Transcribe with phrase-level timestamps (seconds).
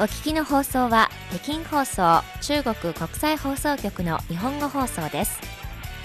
[0.00, 5.38] お聞きの放送は北京放送中国国際放送局の日本語放送です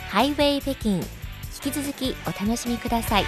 [0.10, 1.02] ハイウェイ北京引
[1.62, 3.26] き続きお楽しみください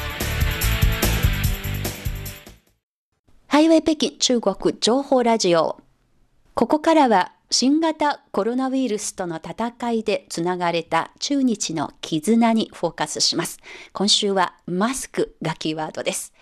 [3.47, 5.79] ハイウェイ北京中国情報ラジオ
[6.53, 13.59] ここからは新型コロナウイルスとの戦いでつながれた中日の絆にフォーカスします。
[13.93, 16.33] 今週はマスクがキーワードです。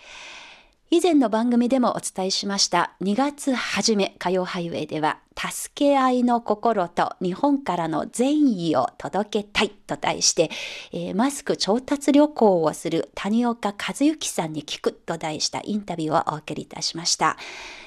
[0.88, 2.92] 以前の番組でもお伝えしました。
[3.02, 10.50] 2月初め火曜ハイウェイでは助け合いの心と日本からの善意を届けたいと題して、
[10.92, 17.36] えー、マスク調達旅行をする谷岡和幸さんに聞くと題したインタビューをお送りいたしました。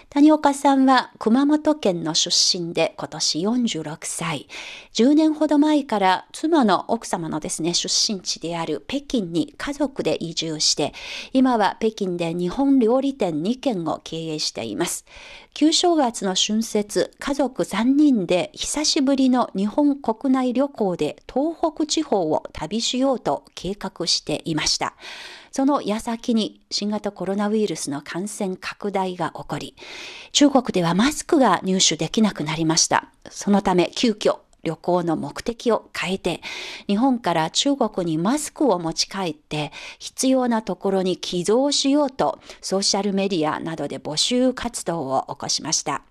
[0.09, 4.47] 谷岡さんは熊本県の出身で今年46歳。
[4.93, 10.93] 10年ほど前から妻の奥様のですね、出身地である北京に家族で移住して、
[11.31, 15.05] 今は北京で日本料理店2軒を経営しています。
[15.53, 24.93] 旧正月の春節、家族3人で久しぶりの日本国内旅行で東北地方を旅しようと計画していました。
[25.51, 29.75] その矢先に新型コロナウイルスの感染拡大が起こり、
[30.33, 33.09] 中国ではマスクが入手できなくなりました。
[33.29, 36.41] そのため急遽旅行の目的を変えて、
[36.87, 46.01] 日本から中国にマスクを持ち帰って、必要なところに寄贈しようと、ソーシャルメディアなどで募集活動を起こしました。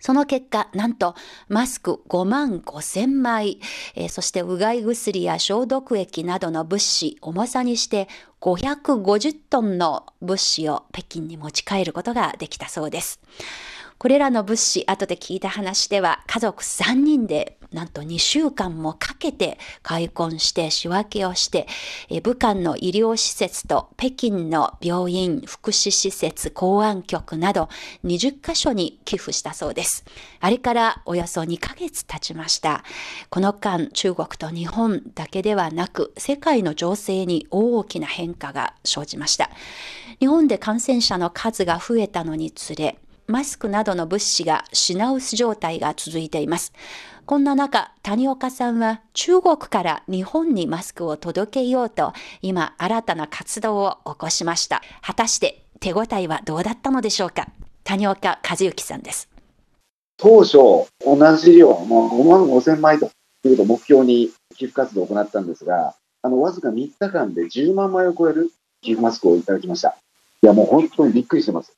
[0.00, 1.14] その結果、なんと
[1.48, 3.60] マスク5万5千枚、
[3.94, 8.08] えー、そしてうがい薬や消毒液などの物資、重さにして
[8.40, 13.20] 550トンの物資を北京に持ち帰ることができたそうです。
[14.00, 21.66] これらの物資、後で聞いた話では、家族3人でなんと2週間もかけて開墾して仕分けをして、
[22.22, 27.68] 武漢の医療施設と北京の病院、福祉施設、公安局など
[28.02, 30.06] 20カ所に寄付したそうです。
[30.40, 32.82] あれからおよそ2ヶ月経ちました。
[33.28, 39.50] この間、中国と日本だけではなく、世界の情勢に大きな変化が生じました。
[40.20, 42.98] 日本で感染者の数が増えたのにつれ、
[43.30, 46.72] マスクなどの物資が品薄状態が続いています。
[47.26, 54.82] こんな中、谷岡さんは中国から日本にマスクを届けようと、今新たな活動を起こしました。
[55.00, 57.46] 果たして手応えはどうだったのでしょうか？
[57.84, 59.28] 谷岡和幸さんです。
[60.16, 60.58] 当初、
[61.06, 63.06] 同じ量、もう5万5千枚と
[63.44, 68.50] いうことを目標に寄付活動を行ったんですが、あの、わずか3日間で10万枚を超える
[68.82, 69.96] 寄付マスクをいただきました。
[70.42, 71.72] いや、もう本当にびっくりしてます。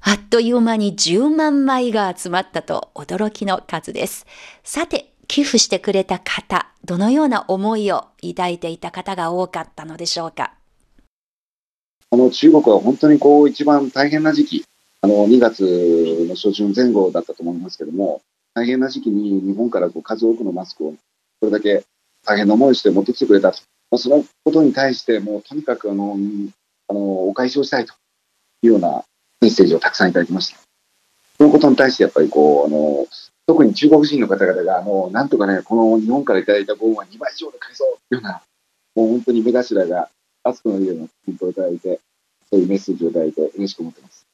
[0.00, 4.26] あっという間に10万枚が集まったと驚きの数です。
[4.62, 10.54] さて、寄付してくれた方、どのような思いを抱いていた方が多かったのでしょうか？
[12.10, 14.64] あの中国は本当にこう一番大変な時期、
[15.02, 18.22] あの2月の初春前後だったと思いますけども、
[18.54, 20.96] 大変な時期に日本からこう数多くのマスクをこ
[21.42, 21.84] れだけ
[22.24, 23.58] 大変な思いして持ってきてくれたと、
[23.90, 26.16] まあ、そのことに対して、もうとにかくあの
[26.88, 27.92] あのお返しをしたいと
[28.62, 29.04] いうような
[29.40, 30.58] メッセージをたくさんいただきました。
[31.38, 33.06] そのことに対してやっぱりこう、あの、
[33.46, 38.42] 特に中国人の方々が、あの、なんとかね、この日本からいただいた分は2倍以上で返そうというような、
[38.94, 40.10] もう本当に目頭が
[40.42, 42.00] 熱くなるようなコメントをいただいて、
[42.50, 44.26] そういうメッセージをいただいて嬉しく思ってます。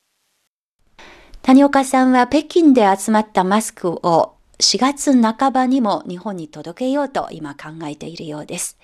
[1.42, 8.78] 谷岡さんは北京で集まったマスクを4月半ばにも日本に届けようと今考えているようです。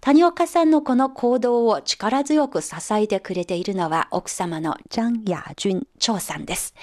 [0.00, 6.74] 谷岡さんのこの行動を力強く支えてくれているのは奥様のジャン・ヤジュン・チョウさんです。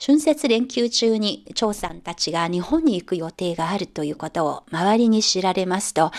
[0.00, 6.12] 春節連休中にチョウさんたちが日本に行く予定があるということを周りに知られますと、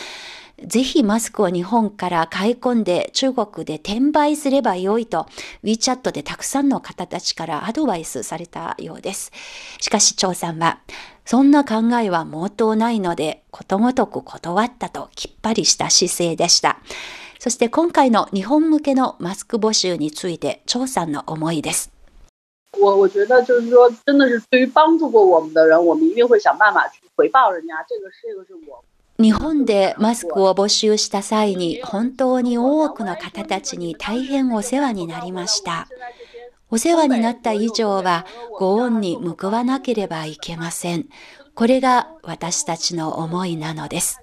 [0.66, 5.28] ぜひマスクを日本から買い込んで中国で転売すればよいと
[5.64, 9.32] WeChat でたくさんの方たちからアドバイスされたようです。
[9.80, 10.80] しかし張さんは
[11.26, 16.78] そんな考えは毛頭ないのでことごとく断ったときっぱりした姿勢でした。
[17.40, 21.92] そして今回の日本向けのマスク募集について張さんの思いです。
[22.80, 27.74] 我我觉得就是说，真的是对于帮助过我们的人，我们一定会想办法去回报人家。
[27.90, 28.82] 这个这个是我。
[29.22, 35.88] 日本でマスクを募集した際に本当に多くの方たちに大変お世話になりました。
[36.72, 38.26] お世話になった以上は
[38.58, 41.06] ご恩に報わなければいけません。
[41.54, 44.22] これが私たちの思いなのです。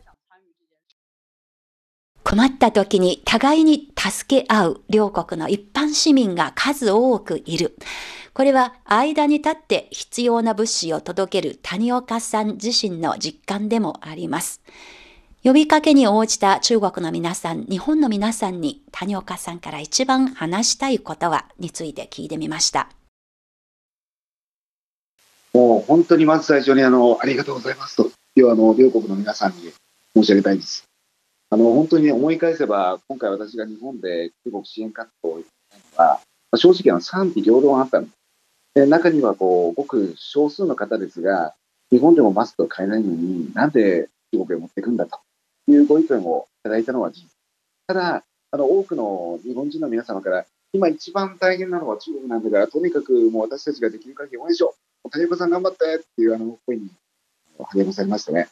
[2.25, 7.77] 困った時に互いに助け合う両国の一般市民が数多くいる。
[8.39, 14.63] これは間に立って必要な物資を届ける谷岡さん自身の実感でもあります。
[15.43, 22.91] 呼びかけに応じた中国の皆さん、日本の皆さんに谷岡さんから一番話したいことはについて聞いてみました。
[25.53, 29.73] もう本当にまず最初にあの、ありがとうございますというあの、両国の皆さんに
[30.15, 30.85] 申し上げたいです。
[31.51, 35.47] あの、本当に思い返せば、今回私が日本で中国支援活動をし
[35.97, 36.21] たのは、
[36.55, 38.18] 正直あの賛否両論あったんです。
[38.79, 41.55] で中にはこう、ごく少数の方ですが、
[41.91, 45.19] 日本でもマスクを買えないのに、なんで中国へ持っていくんだと
[45.67, 47.29] いうご意見をいただいたのは事実。
[47.89, 55.11] ただ、あの、多くの日本人の皆様から、今一番大変なのは中国なんだから、とにかくもう私たちができる限り応援しよう。
[55.11, 56.91] 谷岡さん頑張ってっていうあの声に
[57.73, 58.49] 励まされましてね、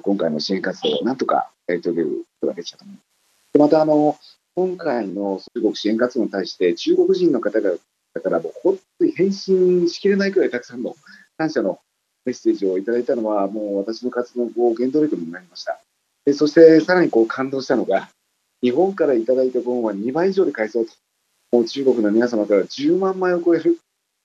[0.00, 3.06] 今回の支援活動をなんとかやり遂げることができたと思います。
[3.52, 4.16] でまた、あの、
[4.54, 10.96] 今回の中国支援活動に対して、中国人の方が々からもう本当に返信しきれないくらいたくさんの
[11.36, 11.78] 感謝の
[12.24, 15.78] メッセージをいただいたのは、もう私の活動を原動力になりました。
[16.24, 18.08] でそしてさらにこう感動したのが、
[18.62, 20.92] 日本からいただいた分は2倍以上で返そうと、
[21.52, 23.78] もう中国の皆様から10万枚を超える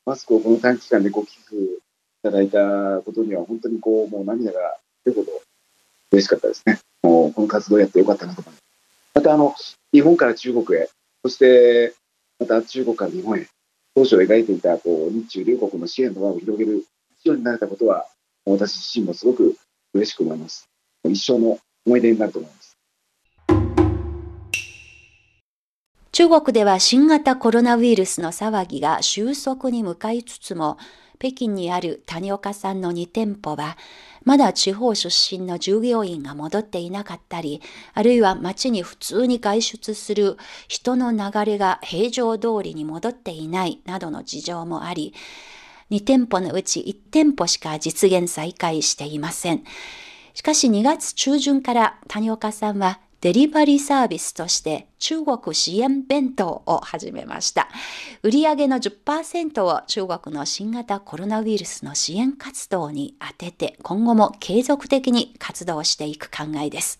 [0.05, 1.67] マスクをこの短期間でご寄付い
[2.23, 5.41] ただいたことには、本当にこうもう涙が出るほど
[6.11, 6.79] 嬉しかったですね。
[7.03, 8.63] もうこの活動をやってよかったなと思います。
[9.13, 9.53] またあの、
[9.91, 10.89] 日本から中国へ、
[11.23, 11.93] そして
[12.39, 13.47] また中国から日本へ、
[13.93, 16.85] 当初描いていたこう日中両国の支援の輪を広げる
[17.23, 18.05] ようになれたことは、
[18.45, 19.55] 私自身もすごく
[19.93, 20.69] 嬉しく思います。
[21.03, 22.77] 一生の思い出になると思います。
[26.13, 30.77] 中国では新型コロナウイルスの騒ぎが収束に向かいつつも、
[31.21, 33.77] 北京にある谷岡さんの2店舗は、
[34.23, 37.61] まだ地方出身の従業員が戻っていなかったり、
[37.93, 40.37] あるいは街に普通に外出する
[40.67, 45.13] 人の流れが平常通りに戻っていないなどの事情もあり、
[45.91, 49.63] 2店舗のうち1店舗しか実現再開していません。
[50.33, 57.69] しかし2月中旬から谷岡さんはデリバリーサービスとして中国支援弁当を始めました。
[58.23, 66.99] 売上の10%を中国の新型コロナウイルスの支援活動に充てて今後も継続的に活動していく考えです。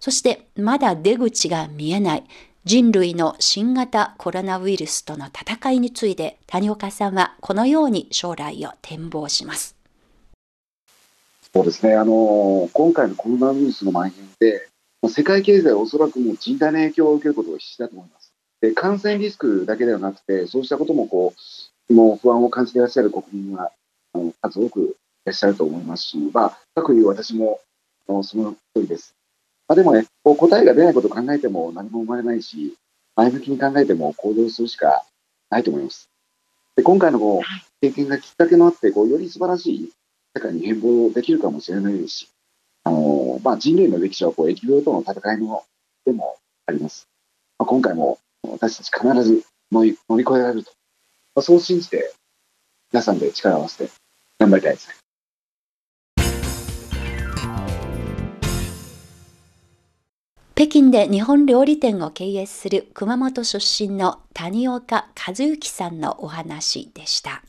[0.00, 2.24] そしてまだ出口が見えない
[2.64, 9.76] 人類の新型コロナウイルスとの戦いについて谷岡さんはこのように将来を展望します。
[11.52, 14.68] そうですね、あの今回のコロナウイルスの蔓延で
[15.08, 18.32] 世界経済はおそらくもう甚大な影響を受けることが必至だと思います。
[18.60, 21.34] で感染リスクだけではなくて、そうしたこともこ
[21.88, 23.70] う、もう不安を感じていらっしゃる国民は
[24.14, 27.60] あの数多くいらっしゃると思いますし、まあ、各いう私も
[28.06, 29.14] その通りです。
[29.68, 32.74] まあ、でもね、こう答えが出ないことを考えても何も生まれないし、
[33.16, 35.04] 前向きに考えても行動するしか
[35.50, 36.08] ないと思います。
[36.76, 37.42] で今回のこう
[37.80, 39.92] 経験がきっかけのあってこう、より素晴らしい
[40.34, 42.28] 世界に変貌できるかもしれないですし、
[43.44, 45.62] まあ、人類の歴史はこう疫病との戦いの
[46.06, 47.06] でもあります。
[47.58, 50.72] まあ、今回も私たち必ず乗り乗り越えられると、
[51.34, 52.14] まあ、そう信じて
[52.90, 53.92] 皆さんで力を合わせて
[54.38, 54.94] 頑張りたいですね。
[60.54, 67.42] 北京で日本料理店を経営する熊本出身の谷岡和幸さんのお話でした。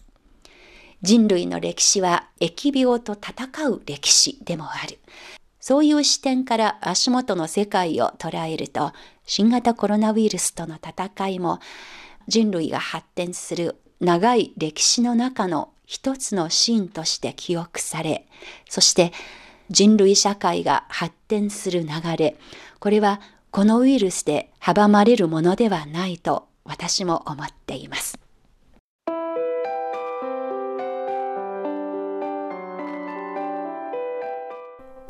[1.02, 5.00] 人類の歴史は疫病と戦う歴史でもある。
[5.68, 8.92] そういう視点から足元の世界を捉えると、
[9.26, 11.58] 新型コロナウイルスとの戦いも
[12.28, 18.28] 人類が発展する長い歴史の中の一つのシーンとして記憶され、
[18.70, 19.12] そして
[19.72, 22.36] 人類社会が発展する流れ、
[22.78, 23.20] これは
[23.50, 28.25] このウイルスで阻まれるものではないと私も思っています。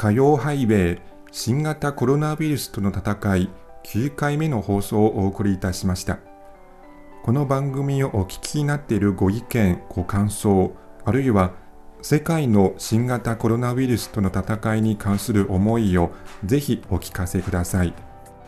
[0.05, 0.99] 火曜ハイウェイ
[1.31, 3.49] 新型コロナウイルスとの戦い
[3.85, 6.19] 9回目の放送をお送りいたしました。
[7.23, 11.55] この番組をお聞きになっているご意見、ご感想、あるいは
[12.03, 16.11] 世界の新型コロナウイルスとの戦いに関する思いを
[16.43, 17.91] ぜひお聞かせください。